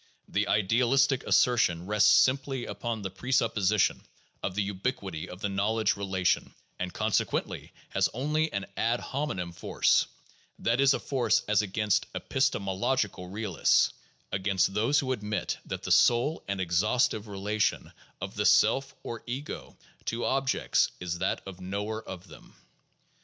[0.27, 4.01] The idealistic assertion rests simply upon the presupposition
[4.41, 9.51] of the ubiquity of the knowledge rela tion, and consequently has only an ad hominem
[9.51, 10.07] force,
[10.57, 13.93] that is a force as against epistemological realists—
[14.31, 19.77] against those who admit that the sole and exhaustive relation of the "self" or "ego"
[20.05, 22.55] to objects is that of knower of them.